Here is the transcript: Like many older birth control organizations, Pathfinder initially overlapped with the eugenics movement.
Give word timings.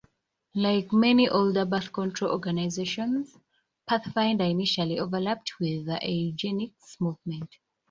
Like 0.55 0.91
many 0.91 1.29
older 1.29 1.63
birth 1.63 1.93
control 1.93 2.31
organizations, 2.31 3.37
Pathfinder 3.87 4.45
initially 4.45 4.97
overlapped 4.97 5.53
with 5.59 5.85
the 5.85 5.99
eugenics 6.03 6.97
movement. 6.99 7.51